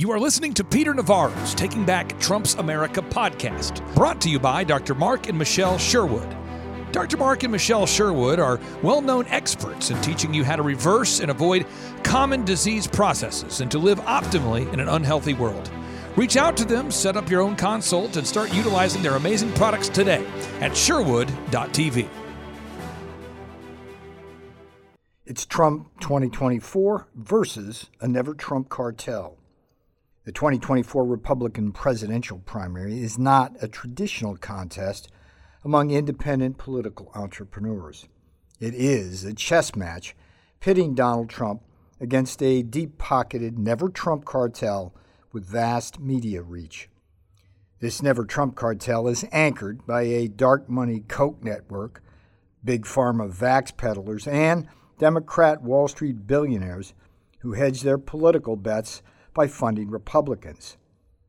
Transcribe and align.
You 0.00 0.12
are 0.12 0.18
listening 0.18 0.54
to 0.54 0.64
Peter 0.64 0.94
Navarro's 0.94 1.54
Taking 1.54 1.84
Back 1.84 2.18
Trump's 2.18 2.54
America 2.54 3.02
podcast, 3.02 3.84
brought 3.94 4.18
to 4.22 4.30
you 4.30 4.38
by 4.38 4.64
Dr. 4.64 4.94
Mark 4.94 5.28
and 5.28 5.36
Michelle 5.36 5.76
Sherwood. 5.76 6.34
Dr. 6.90 7.18
Mark 7.18 7.42
and 7.42 7.52
Michelle 7.52 7.84
Sherwood 7.84 8.40
are 8.40 8.58
well 8.82 9.02
known 9.02 9.26
experts 9.26 9.90
in 9.90 10.00
teaching 10.00 10.32
you 10.32 10.42
how 10.42 10.56
to 10.56 10.62
reverse 10.62 11.20
and 11.20 11.30
avoid 11.30 11.66
common 12.02 12.46
disease 12.46 12.86
processes 12.86 13.60
and 13.60 13.70
to 13.70 13.78
live 13.78 14.00
optimally 14.04 14.72
in 14.72 14.80
an 14.80 14.88
unhealthy 14.88 15.34
world. 15.34 15.70
Reach 16.16 16.38
out 16.38 16.56
to 16.56 16.64
them, 16.64 16.90
set 16.90 17.18
up 17.18 17.28
your 17.28 17.42
own 17.42 17.54
consult, 17.54 18.16
and 18.16 18.26
start 18.26 18.54
utilizing 18.54 19.02
their 19.02 19.16
amazing 19.16 19.52
products 19.52 19.90
today 19.90 20.26
at 20.62 20.74
sherwood.tv. 20.74 22.08
It's 25.26 25.44
Trump 25.44 25.90
2024 26.00 27.08
versus 27.14 27.90
a 28.00 28.08
never 28.08 28.32
Trump 28.32 28.70
cartel. 28.70 29.36
The 30.30 30.34
2024 30.34 31.04
Republican 31.06 31.72
presidential 31.72 32.38
primary 32.38 33.02
is 33.02 33.18
not 33.18 33.56
a 33.60 33.66
traditional 33.66 34.36
contest 34.36 35.10
among 35.64 35.90
independent 35.90 36.56
political 36.56 37.10
entrepreneurs. 37.16 38.06
It 38.60 38.72
is 38.72 39.24
a 39.24 39.34
chess 39.34 39.74
match 39.74 40.14
pitting 40.60 40.94
Donald 40.94 41.30
Trump 41.30 41.62
against 42.00 42.40
a 42.44 42.62
deep 42.62 42.96
pocketed 42.96 43.58
never 43.58 43.88
Trump 43.88 44.24
cartel 44.24 44.94
with 45.32 45.44
vast 45.44 45.98
media 45.98 46.42
reach. 46.42 46.88
This 47.80 48.00
never 48.00 48.24
Trump 48.24 48.54
cartel 48.54 49.08
is 49.08 49.24
anchored 49.32 49.84
by 49.84 50.02
a 50.02 50.28
dark 50.28 50.68
money 50.68 51.00
Koch 51.08 51.42
network, 51.42 52.04
big 52.64 52.84
pharma 52.84 53.34
vax 53.34 53.76
peddlers, 53.76 54.28
and 54.28 54.68
Democrat 54.96 55.60
Wall 55.60 55.88
Street 55.88 56.28
billionaires 56.28 56.94
who 57.40 57.54
hedge 57.54 57.82
their 57.82 57.98
political 57.98 58.54
bets 58.54 59.02
by 59.34 59.46
funding 59.46 59.90
Republicans. 59.90 60.76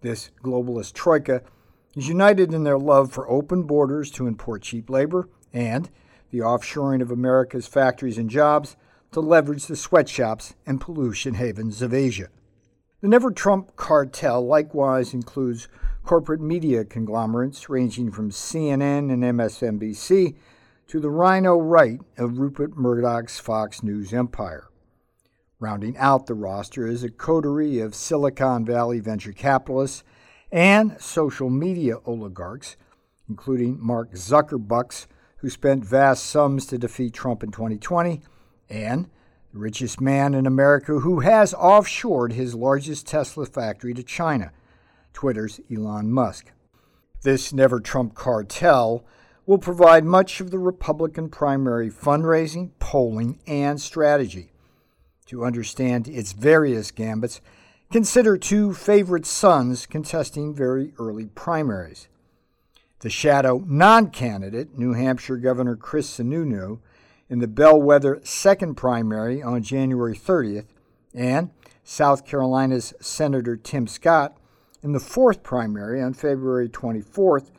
This 0.00 0.30
globalist 0.42 0.94
troika 0.94 1.42
is 1.94 2.08
united 2.08 2.52
in 2.52 2.64
their 2.64 2.78
love 2.78 3.12
for 3.12 3.28
open 3.30 3.62
borders 3.64 4.10
to 4.12 4.26
import 4.26 4.62
cheap 4.62 4.90
labor 4.90 5.28
and 5.52 5.90
the 6.30 6.38
offshoring 6.38 7.02
of 7.02 7.10
America's 7.10 7.66
factories 7.66 8.18
and 8.18 8.30
jobs 8.30 8.76
to 9.12 9.20
leverage 9.20 9.66
the 9.66 9.76
sweatshops 9.76 10.54
and 10.66 10.80
pollution 10.80 11.34
havens 11.34 11.82
of 11.82 11.92
Asia. 11.92 12.28
The 13.02 13.08
Never 13.08 13.30
Trump 13.30 13.76
cartel 13.76 14.44
likewise 14.46 15.12
includes 15.12 15.68
corporate 16.04 16.40
media 16.40 16.84
conglomerates 16.84 17.68
ranging 17.68 18.10
from 18.10 18.30
CNN 18.30 19.12
and 19.12 19.22
MSNBC 19.22 20.36
to 20.88 21.00
the 21.00 21.10
RINO 21.10 21.56
right 21.58 22.00
of 22.16 22.38
Rupert 22.38 22.76
Murdoch's 22.76 23.38
Fox 23.38 23.82
News 23.82 24.12
empire. 24.12 24.68
Rounding 25.62 25.96
out 25.96 26.26
the 26.26 26.34
roster 26.34 26.88
is 26.88 27.04
a 27.04 27.08
coterie 27.08 27.78
of 27.78 27.94
Silicon 27.94 28.64
Valley 28.64 28.98
venture 28.98 29.30
capitalists 29.30 30.02
and 30.50 31.00
social 31.00 31.50
media 31.50 31.98
oligarchs, 32.04 32.74
including 33.28 33.78
Mark 33.80 34.10
Zuckerbucks, 34.14 35.06
who 35.36 35.48
spent 35.48 35.84
vast 35.84 36.26
sums 36.26 36.66
to 36.66 36.78
defeat 36.78 37.14
Trump 37.14 37.44
in 37.44 37.52
2020, 37.52 38.22
and 38.68 39.08
the 39.52 39.60
richest 39.60 40.00
man 40.00 40.34
in 40.34 40.48
America 40.48 40.98
who 40.98 41.20
has 41.20 41.54
offshored 41.54 42.32
his 42.32 42.56
largest 42.56 43.06
Tesla 43.06 43.46
factory 43.46 43.94
to 43.94 44.02
China, 44.02 44.50
Twitter's 45.12 45.60
Elon 45.72 46.10
Musk. 46.10 46.50
This 47.22 47.52
never 47.52 47.78
Trump 47.78 48.16
cartel 48.16 49.04
will 49.46 49.58
provide 49.58 50.04
much 50.04 50.40
of 50.40 50.50
the 50.50 50.58
Republican 50.58 51.28
primary 51.28 51.88
fundraising, 51.88 52.72
polling, 52.80 53.38
and 53.46 53.80
strategy. 53.80 54.51
To 55.32 55.44
understand 55.44 56.06
its 56.08 56.32
various 56.32 56.92
gambits, 56.92 57.40
Consider 57.92 58.38
two 58.38 58.72
favorite 58.72 59.26
sons 59.26 59.84
contesting 59.84 60.54
very 60.54 60.94
early 60.98 61.26
primaries. 61.26 62.08
The 63.00 63.10
shadow 63.10 63.62
non 63.66 64.08
candidate, 64.08 64.78
New 64.78 64.94
Hampshire 64.94 65.36
Governor 65.36 65.76
Chris 65.76 66.08
Sununu, 66.08 66.78
in 67.28 67.40
the 67.40 67.46
bellwether 67.46 68.22
second 68.24 68.76
primary 68.76 69.42
on 69.42 69.62
January 69.62 70.16
30th, 70.16 70.68
and 71.12 71.50
South 71.84 72.24
Carolina's 72.24 72.94
Senator 72.98 73.56
Tim 73.56 73.86
Scott 73.86 74.38
in 74.82 74.92
the 74.92 74.98
fourth 74.98 75.42
primary 75.42 76.00
on 76.00 76.14
February 76.14 76.70
24th 76.70 77.50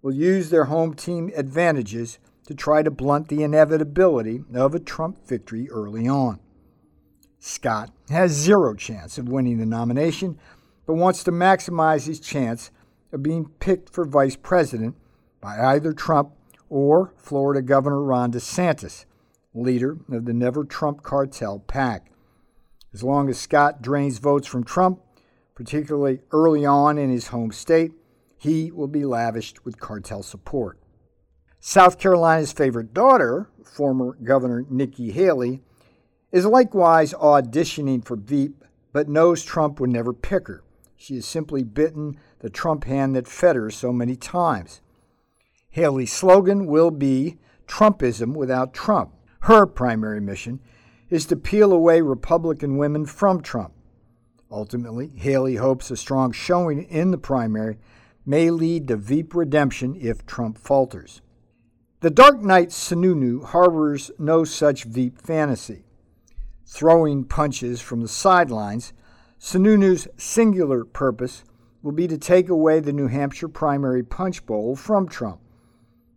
will 0.00 0.14
use 0.14 0.48
their 0.48 0.64
home 0.64 0.94
team 0.94 1.30
advantages 1.36 2.18
to 2.46 2.54
try 2.54 2.82
to 2.82 2.90
blunt 2.90 3.28
the 3.28 3.42
inevitability 3.42 4.42
of 4.54 4.74
a 4.74 4.80
Trump 4.80 5.18
victory 5.26 5.68
early 5.68 6.08
on. 6.08 6.40
Scott 7.46 7.92
has 8.08 8.32
zero 8.32 8.74
chance 8.74 9.18
of 9.18 9.28
winning 9.28 9.58
the 9.58 9.66
nomination, 9.66 10.36
but 10.84 10.94
wants 10.94 11.22
to 11.22 11.30
maximize 11.30 12.06
his 12.06 12.18
chance 12.18 12.72
of 13.12 13.22
being 13.22 13.48
picked 13.60 13.88
for 13.88 14.04
vice 14.04 14.34
president 14.34 14.96
by 15.40 15.56
either 15.74 15.92
Trump 15.92 16.32
or 16.68 17.14
Florida 17.16 17.62
Governor 17.62 18.02
Ron 18.02 18.32
DeSantis, 18.32 19.04
leader 19.54 19.96
of 20.10 20.24
the 20.24 20.34
Never 20.34 20.64
Trump 20.64 21.04
cartel 21.04 21.60
pack. 21.60 22.10
As 22.92 23.04
long 23.04 23.28
as 23.28 23.38
Scott 23.38 23.80
drains 23.80 24.18
votes 24.18 24.48
from 24.48 24.64
Trump, 24.64 25.00
particularly 25.54 26.22
early 26.32 26.66
on 26.66 26.98
in 26.98 27.10
his 27.10 27.28
home 27.28 27.52
state, 27.52 27.92
he 28.36 28.72
will 28.72 28.88
be 28.88 29.04
lavished 29.04 29.64
with 29.64 29.78
cartel 29.78 30.24
support. 30.24 30.80
South 31.60 31.96
Carolina's 32.00 32.52
favorite 32.52 32.92
daughter, 32.92 33.50
former 33.64 34.14
Governor 34.14 34.66
Nikki 34.68 35.12
Haley, 35.12 35.62
is 36.36 36.44
likewise 36.44 37.14
auditioning 37.14 38.04
for 38.04 38.14
Veep, 38.14 38.62
but 38.92 39.08
knows 39.08 39.42
Trump 39.42 39.80
would 39.80 39.88
never 39.88 40.12
pick 40.12 40.48
her. 40.48 40.62
She 40.94 41.14
has 41.14 41.24
simply 41.24 41.62
bitten 41.62 42.18
the 42.40 42.50
Trump 42.50 42.84
hand 42.84 43.16
that 43.16 43.26
fed 43.26 43.56
her 43.56 43.70
so 43.70 43.90
many 43.90 44.16
times. 44.16 44.82
Haley's 45.70 46.12
slogan 46.12 46.66
will 46.66 46.90
be 46.90 47.38
Trumpism 47.66 48.34
without 48.34 48.74
Trump. 48.74 49.14
Her 49.40 49.64
primary 49.64 50.20
mission 50.20 50.60
is 51.08 51.24
to 51.26 51.36
peel 51.36 51.72
away 51.72 52.02
Republican 52.02 52.76
women 52.76 53.06
from 53.06 53.40
Trump. 53.40 53.72
Ultimately, 54.50 55.12
Haley 55.16 55.56
hopes 55.56 55.90
a 55.90 55.96
strong 55.96 56.32
showing 56.32 56.82
in 56.82 57.12
the 57.12 57.18
primary 57.18 57.78
may 58.26 58.50
lead 58.50 58.88
to 58.88 58.96
Veep 58.98 59.34
redemption 59.34 59.96
if 59.98 60.26
Trump 60.26 60.58
falters. 60.58 61.22
The 62.00 62.10
Dark 62.10 62.42
Knight 62.42 62.68
Sununu 62.68 63.42
harbors 63.42 64.10
no 64.18 64.44
such 64.44 64.84
Veep 64.84 65.18
fantasy 65.18 65.85
throwing 66.66 67.24
punches 67.24 67.80
from 67.80 68.02
the 68.02 68.08
sidelines, 68.08 68.92
Sununu's 69.38 70.08
singular 70.16 70.84
purpose 70.84 71.44
will 71.82 71.92
be 71.92 72.08
to 72.08 72.18
take 72.18 72.48
away 72.48 72.80
the 72.80 72.92
New 72.92 73.06
Hampshire 73.06 73.48
primary 73.48 74.02
punch 74.02 74.44
bowl 74.44 74.74
from 74.74 75.08
Trump. 75.08 75.40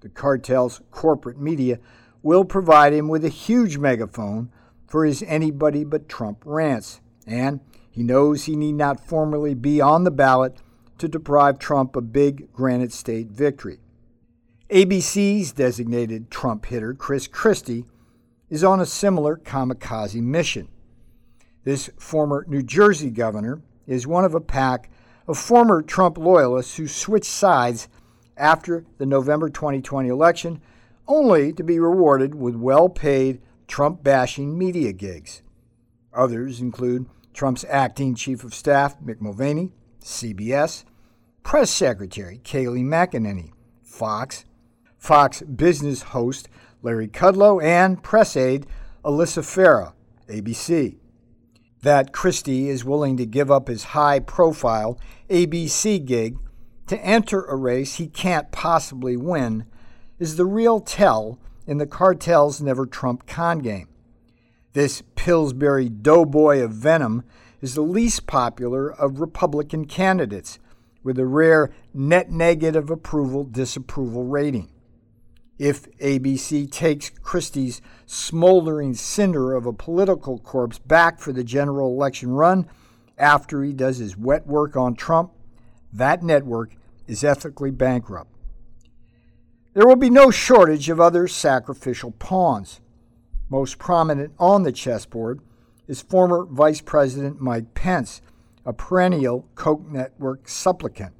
The 0.00 0.10
cartel's 0.10 0.82
corporate 0.90 1.40
media 1.40 1.78
will 2.22 2.44
provide 2.44 2.92
him 2.92 3.08
with 3.08 3.24
a 3.24 3.30
huge 3.30 3.78
megaphone 3.78 4.50
for 4.86 5.06
his 5.06 5.22
anybody 5.26 5.84
but 5.84 6.08
Trump 6.08 6.42
rants, 6.44 7.00
and 7.26 7.60
he 7.90 8.02
knows 8.02 8.44
he 8.44 8.56
need 8.56 8.74
not 8.74 9.00
formally 9.00 9.54
be 9.54 9.80
on 9.80 10.04
the 10.04 10.10
ballot 10.10 10.58
to 10.98 11.08
deprive 11.08 11.58
Trump 11.58 11.96
a 11.96 12.02
big 12.02 12.52
Granite 12.52 12.92
State 12.92 13.28
victory. 13.28 13.78
ABC's 14.70 15.52
designated 15.52 16.30
Trump 16.30 16.66
hitter, 16.66 16.92
Chris 16.92 17.26
Christie, 17.26 17.86
is 18.54 18.62
on 18.62 18.78
a 18.78 18.86
similar 18.86 19.36
kamikaze 19.36 20.22
mission. 20.22 20.68
This 21.64 21.90
former 21.98 22.44
New 22.46 22.62
Jersey 22.62 23.10
governor 23.10 23.60
is 23.84 24.06
one 24.06 24.24
of 24.24 24.32
a 24.32 24.40
pack 24.40 24.88
of 25.26 25.36
former 25.36 25.82
Trump 25.82 26.16
loyalists 26.16 26.76
who 26.76 26.86
switched 26.86 27.28
sides 27.28 27.88
after 28.36 28.84
the 28.98 29.06
November 29.06 29.50
2020 29.50 30.08
election, 30.08 30.62
only 31.08 31.52
to 31.52 31.64
be 31.64 31.80
rewarded 31.80 32.36
with 32.36 32.54
well 32.54 32.88
paid 32.88 33.42
Trump 33.66 34.04
bashing 34.04 34.56
media 34.56 34.92
gigs. 34.92 35.42
Others 36.12 36.60
include 36.60 37.06
Trump's 37.32 37.64
acting 37.68 38.14
chief 38.14 38.44
of 38.44 38.54
staff, 38.54 38.96
Mick 39.00 39.20
Mulvaney, 39.20 39.72
CBS, 40.00 40.84
press 41.42 41.72
secretary 41.72 42.40
Kayleigh 42.44 42.84
McEnany, 42.84 43.50
Fox, 43.82 44.44
Fox 44.96 45.42
business 45.42 46.02
host 46.02 46.48
Larry 46.84 47.08
Kudlow, 47.08 47.64
and 47.64 48.02
press 48.02 48.36
aide 48.36 48.66
Alyssa 49.04 49.42
Farah, 49.42 49.94
ABC. 50.28 50.96
That 51.80 52.12
Christie 52.12 52.68
is 52.68 52.84
willing 52.84 53.16
to 53.16 53.24
give 53.24 53.50
up 53.50 53.68
his 53.68 53.84
high 53.84 54.20
profile 54.20 54.98
ABC 55.30 56.04
gig 56.04 56.36
to 56.86 57.02
enter 57.02 57.42
a 57.44 57.56
race 57.56 57.94
he 57.94 58.06
can't 58.06 58.52
possibly 58.52 59.16
win 59.16 59.64
is 60.18 60.36
the 60.36 60.44
real 60.44 60.80
tell 60.80 61.38
in 61.66 61.78
the 61.78 61.86
cartel's 61.86 62.60
never 62.60 62.84
Trump 62.84 63.26
con 63.26 63.60
game. 63.60 63.88
This 64.74 65.02
Pillsbury 65.16 65.88
doughboy 65.88 66.60
of 66.60 66.72
venom 66.72 67.24
is 67.62 67.74
the 67.74 67.82
least 67.82 68.26
popular 68.26 68.92
of 68.92 69.20
Republican 69.20 69.86
candidates, 69.86 70.58
with 71.02 71.18
a 71.18 71.24
rare 71.24 71.70
net 71.94 72.30
negative 72.30 72.90
approval 72.90 73.44
disapproval 73.44 74.24
rating. 74.24 74.68
If 75.58 75.90
ABC 75.98 76.70
takes 76.70 77.10
Christie's 77.10 77.80
smoldering 78.06 78.94
cinder 78.94 79.54
of 79.54 79.66
a 79.66 79.72
political 79.72 80.38
corpse 80.38 80.78
back 80.78 81.20
for 81.20 81.32
the 81.32 81.44
general 81.44 81.90
election 81.92 82.32
run 82.32 82.66
after 83.16 83.62
he 83.62 83.72
does 83.72 83.98
his 83.98 84.16
wet 84.16 84.46
work 84.46 84.76
on 84.76 84.96
Trump, 84.96 85.32
that 85.92 86.22
network 86.22 86.74
is 87.06 87.22
ethically 87.22 87.70
bankrupt. 87.70 88.30
There 89.74 89.86
will 89.86 89.96
be 89.96 90.10
no 90.10 90.30
shortage 90.30 90.88
of 90.88 91.00
other 91.00 91.28
sacrificial 91.28 92.12
pawns. 92.12 92.80
Most 93.48 93.78
prominent 93.78 94.32
on 94.38 94.62
the 94.62 94.72
chessboard 94.72 95.40
is 95.86 96.00
former 96.00 96.44
Vice 96.44 96.80
President 96.80 97.40
Mike 97.40 97.74
Pence, 97.74 98.22
a 98.64 98.72
perennial 98.72 99.46
Koch 99.54 99.86
network 99.88 100.48
supplicant. 100.48 101.12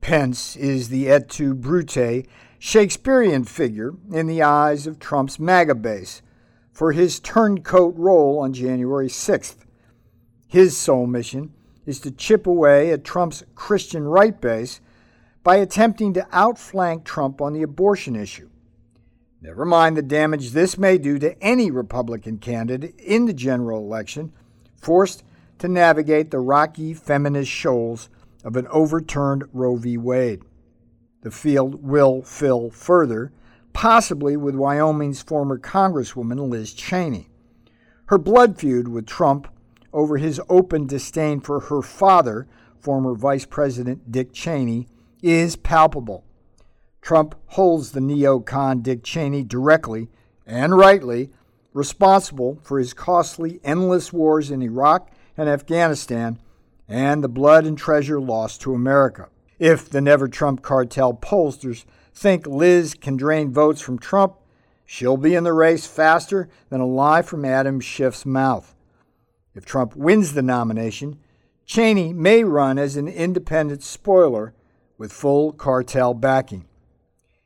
Pence 0.00 0.56
is 0.56 0.88
the 0.88 1.08
et 1.08 1.28
tu 1.28 1.54
brute 1.54 1.96
Shakespearean 2.58 3.44
figure 3.44 3.94
in 4.10 4.26
the 4.26 4.42
eyes 4.42 4.86
of 4.86 4.98
Trump's 4.98 5.38
MAGA 5.38 5.74
base 5.74 6.22
for 6.72 6.92
his 6.92 7.20
turncoat 7.20 7.94
role 7.96 8.38
on 8.38 8.52
January 8.52 9.08
6th. 9.08 9.56
His 10.46 10.76
sole 10.76 11.06
mission 11.06 11.52
is 11.84 12.00
to 12.00 12.10
chip 12.10 12.46
away 12.46 12.90
at 12.90 13.04
Trump's 13.04 13.44
Christian 13.54 14.04
right 14.04 14.38
base 14.40 14.80
by 15.42 15.56
attempting 15.56 16.12
to 16.14 16.26
outflank 16.32 17.04
Trump 17.04 17.40
on 17.40 17.52
the 17.52 17.62
abortion 17.62 18.16
issue. 18.16 18.48
Never 19.40 19.64
mind 19.64 19.96
the 19.96 20.02
damage 20.02 20.50
this 20.50 20.76
may 20.76 20.98
do 20.98 21.18
to 21.18 21.40
any 21.42 21.70
Republican 21.70 22.38
candidate 22.38 22.98
in 22.98 23.26
the 23.26 23.32
general 23.32 23.80
election, 23.80 24.32
forced 24.80 25.22
to 25.58 25.68
navigate 25.68 26.30
the 26.30 26.40
rocky 26.40 26.94
feminist 26.94 27.50
shoals 27.50 28.08
of 28.44 28.56
an 28.56 28.66
overturned 28.68 29.44
Roe 29.52 29.76
v. 29.76 29.96
Wade. 29.96 30.42
The 31.26 31.32
field 31.32 31.82
will 31.82 32.22
fill 32.22 32.70
further, 32.70 33.32
possibly 33.72 34.36
with 34.36 34.54
Wyoming's 34.54 35.22
former 35.22 35.58
Congresswoman 35.58 36.48
Liz 36.48 36.72
Cheney. 36.72 37.30
Her 38.04 38.16
blood 38.16 38.56
feud 38.60 38.86
with 38.86 39.06
Trump 39.06 39.48
over 39.92 40.18
his 40.18 40.40
open 40.48 40.86
disdain 40.86 41.40
for 41.40 41.58
her 41.58 41.82
father, 41.82 42.46
former 42.78 43.16
Vice 43.16 43.44
President 43.44 44.12
Dick 44.12 44.32
Cheney, 44.32 44.86
is 45.20 45.56
palpable. 45.56 46.22
Trump 47.02 47.34
holds 47.46 47.90
the 47.90 47.98
neocon 47.98 48.84
Dick 48.84 49.02
Cheney 49.02 49.42
directly 49.42 50.08
and 50.46 50.78
rightly 50.78 51.32
responsible 51.72 52.60
for 52.62 52.78
his 52.78 52.94
costly, 52.94 53.58
endless 53.64 54.12
wars 54.12 54.52
in 54.52 54.62
Iraq 54.62 55.10
and 55.36 55.48
Afghanistan 55.48 56.38
and 56.86 57.24
the 57.24 57.28
blood 57.28 57.66
and 57.66 57.76
treasure 57.76 58.20
lost 58.20 58.60
to 58.60 58.74
America. 58.74 59.28
If 59.58 59.88
the 59.88 60.02
Never 60.02 60.28
Trump 60.28 60.62
cartel 60.62 61.14
pollsters 61.14 61.84
think 62.12 62.46
Liz 62.46 62.94
can 62.94 63.16
drain 63.16 63.52
votes 63.52 63.80
from 63.80 63.98
Trump, 63.98 64.36
she'll 64.84 65.16
be 65.16 65.34
in 65.34 65.44
the 65.44 65.52
race 65.52 65.86
faster 65.86 66.48
than 66.68 66.80
a 66.80 66.86
lie 66.86 67.22
from 67.22 67.44
Adam 67.44 67.80
Schiff's 67.80 68.26
mouth. 68.26 68.74
If 69.54 69.64
Trump 69.64 69.96
wins 69.96 70.34
the 70.34 70.42
nomination, 70.42 71.18
Cheney 71.64 72.12
may 72.12 72.44
run 72.44 72.78
as 72.78 72.96
an 72.96 73.08
independent 73.08 73.82
spoiler 73.82 74.52
with 74.98 75.12
full 75.12 75.52
cartel 75.52 76.12
backing. 76.12 76.66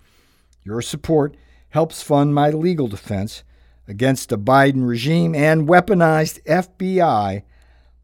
Your 0.65 0.83
support 0.83 1.37
helps 1.71 2.03
fund 2.03 2.35
my 2.35 2.51
legal 2.51 2.89
defense 2.89 3.45
against 3.89 4.29
the 4.29 4.39
Biden 4.39 4.87
regime 4.87 5.35
and 5.35 5.67
weaponized 5.69 6.41
FBI 6.45 7.43